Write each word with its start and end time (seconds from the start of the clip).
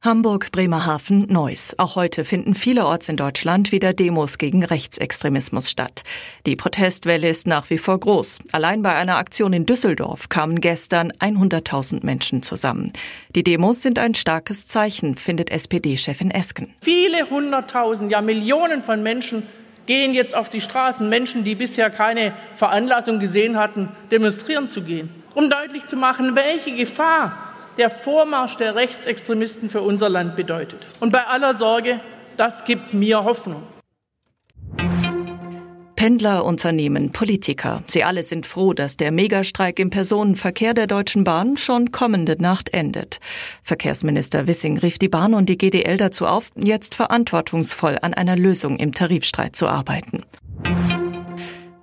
Hamburg, 0.00 0.52
Bremerhaven, 0.52 1.26
Neuss. 1.28 1.74
Auch 1.76 1.96
heute 1.96 2.24
finden 2.24 2.54
vielerorts 2.54 3.08
in 3.08 3.16
Deutschland 3.16 3.72
wieder 3.72 3.92
Demos 3.92 4.38
gegen 4.38 4.64
Rechtsextremismus 4.64 5.68
statt. 5.68 6.04
Die 6.46 6.54
Protestwelle 6.54 7.28
ist 7.28 7.48
nach 7.48 7.68
wie 7.68 7.78
vor 7.78 7.98
groß. 7.98 8.38
Allein 8.52 8.82
bei 8.82 8.94
einer 8.94 9.16
Aktion 9.16 9.52
in 9.52 9.66
Düsseldorf 9.66 10.28
kamen 10.28 10.60
gestern 10.60 11.10
100.000 11.10 12.06
Menschen 12.06 12.44
zusammen. 12.44 12.92
Die 13.34 13.42
Demos 13.42 13.82
sind 13.82 13.98
ein 13.98 14.14
starkes 14.14 14.68
Zeichen, 14.68 15.16
findet 15.16 15.50
SPD-Chefin 15.50 16.30
Esken. 16.30 16.72
Viele 16.80 17.28
hunderttausend, 17.28 18.12
ja 18.12 18.20
Millionen 18.20 18.84
von 18.84 19.02
Menschen 19.02 19.42
gehen 19.86 20.14
jetzt 20.14 20.36
auf 20.36 20.48
die 20.48 20.60
Straßen. 20.60 21.08
Menschen, 21.08 21.42
die 21.42 21.56
bisher 21.56 21.90
keine 21.90 22.34
Veranlassung 22.54 23.18
gesehen 23.18 23.58
hatten, 23.58 23.88
demonstrieren 24.12 24.68
zu 24.68 24.82
gehen. 24.82 25.10
Um 25.34 25.50
deutlich 25.50 25.86
zu 25.86 25.96
machen, 25.96 26.36
welche 26.36 26.72
Gefahr 26.76 27.47
der 27.78 27.90
Vormarsch 27.90 28.56
der 28.56 28.74
Rechtsextremisten 28.74 29.70
für 29.70 29.80
unser 29.80 30.08
Land 30.08 30.36
bedeutet. 30.36 30.80
Und 31.00 31.12
bei 31.12 31.26
aller 31.26 31.54
Sorge, 31.54 32.00
das 32.36 32.64
gibt 32.64 32.92
mir 32.92 33.24
Hoffnung. 33.24 33.62
Pendler, 35.98 36.44
Unternehmen, 36.44 37.10
Politiker. 37.10 37.82
Sie 37.86 38.04
alle 38.04 38.22
sind 38.22 38.46
froh, 38.46 38.72
dass 38.72 38.96
der 38.96 39.10
Megastreik 39.10 39.80
im 39.80 39.90
Personenverkehr 39.90 40.72
der 40.72 40.86
Deutschen 40.86 41.24
Bahn 41.24 41.56
schon 41.56 41.90
kommende 41.90 42.40
Nacht 42.40 42.72
endet. 42.72 43.18
Verkehrsminister 43.64 44.46
Wissing 44.46 44.78
rief 44.78 45.00
die 45.00 45.08
Bahn 45.08 45.34
und 45.34 45.48
die 45.48 45.58
GDL 45.58 45.96
dazu 45.96 46.28
auf, 46.28 46.52
jetzt 46.54 46.94
verantwortungsvoll 46.94 47.98
an 48.00 48.14
einer 48.14 48.36
Lösung 48.36 48.78
im 48.78 48.92
Tarifstreit 48.92 49.56
zu 49.56 49.66
arbeiten. 49.66 50.22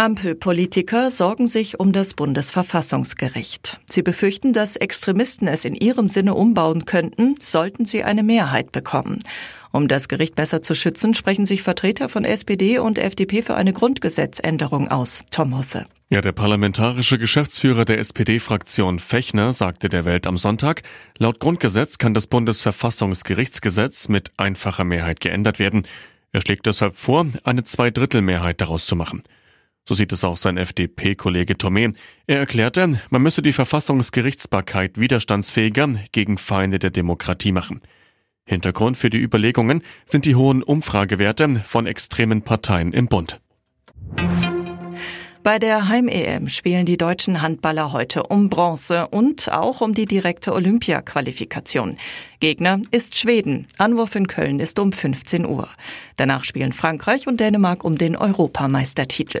Ampelpolitiker 0.00 1.10
sorgen 1.10 1.46
sich 1.46 1.78
um 1.78 1.92
das 1.92 2.14
Bundesverfassungsgericht. 2.14 3.80
Sie 3.90 4.00
befürchten, 4.00 4.54
dass 4.54 4.76
Extremisten 4.76 5.46
es 5.46 5.66
in 5.66 5.74
ihrem 5.74 6.08
Sinne 6.08 6.32
umbauen 6.32 6.86
könnten, 6.86 7.34
sollten 7.38 7.84
sie 7.84 8.02
eine 8.02 8.22
Mehrheit 8.22 8.72
bekommen. 8.72 9.18
Um 9.72 9.88
das 9.88 10.08
Gericht 10.08 10.36
besser 10.36 10.62
zu 10.62 10.74
schützen, 10.74 11.12
sprechen 11.12 11.44
sich 11.44 11.62
Vertreter 11.62 12.08
von 12.08 12.24
SPD 12.24 12.78
und 12.78 12.96
FDP 12.96 13.42
für 13.42 13.56
eine 13.56 13.74
Grundgesetzänderung 13.74 14.88
aus. 14.88 15.24
Tom 15.30 15.54
Hosse. 15.54 15.84
Ja, 16.08 16.22
der 16.22 16.32
parlamentarische 16.32 17.18
Geschäftsführer 17.18 17.84
der 17.84 17.98
SPD-Fraktion 17.98 19.00
Fechner 19.00 19.52
sagte 19.52 19.90
der 19.90 20.06
Welt 20.06 20.26
am 20.26 20.38
Sonntag, 20.38 20.82
laut 21.18 21.40
Grundgesetz 21.40 21.98
kann 21.98 22.14
das 22.14 22.26
Bundesverfassungsgerichtsgesetz 22.26 24.08
mit 24.08 24.32
einfacher 24.38 24.84
Mehrheit 24.84 25.20
geändert 25.20 25.58
werden. 25.58 25.86
Er 26.32 26.40
schlägt 26.40 26.64
deshalb 26.64 26.96
vor, 26.96 27.26
eine 27.44 27.64
Zweidrittelmehrheit 27.64 28.62
daraus 28.62 28.86
zu 28.86 28.96
machen. 28.96 29.22
So 29.88 29.94
sieht 29.94 30.12
es 30.12 30.24
auch 30.24 30.36
sein 30.36 30.56
FDP-Kollege 30.56 31.54
Tomé. 31.54 31.94
Er 32.26 32.38
erklärte, 32.38 33.00
man 33.10 33.22
müsse 33.22 33.42
die 33.42 33.52
Verfassungsgerichtsbarkeit 33.52 35.00
widerstandsfähiger 35.00 35.88
gegen 36.12 36.38
Feinde 36.38 36.78
der 36.78 36.90
Demokratie 36.90 37.52
machen. 37.52 37.80
Hintergrund 38.44 38.96
für 38.96 39.10
die 39.10 39.18
Überlegungen 39.18 39.82
sind 40.06 40.26
die 40.26 40.34
hohen 40.34 40.62
Umfragewerte 40.62 41.62
von 41.64 41.86
extremen 41.86 42.42
Parteien 42.42 42.92
im 42.92 43.06
Bund. 43.06 43.40
Bei 45.42 45.58
der 45.58 45.88
Heim-EM 45.88 46.50
spielen 46.50 46.84
die 46.84 46.98
deutschen 46.98 47.40
Handballer 47.40 47.92
heute 47.92 48.24
um 48.24 48.50
Bronze 48.50 49.08
und 49.08 49.50
auch 49.50 49.80
um 49.80 49.94
die 49.94 50.04
direkte 50.04 50.52
Olympia-Qualifikation. 50.52 51.96
Gegner 52.40 52.82
ist 52.90 53.16
Schweden. 53.16 53.66
Anwurf 53.78 54.14
in 54.16 54.26
Köln 54.26 54.60
ist 54.60 54.78
um 54.78 54.92
15 54.92 55.46
Uhr. 55.46 55.68
Danach 56.16 56.44
spielen 56.44 56.74
Frankreich 56.74 57.26
und 57.26 57.40
Dänemark 57.40 57.84
um 57.84 57.96
den 57.96 58.16
Europameistertitel. 58.16 59.40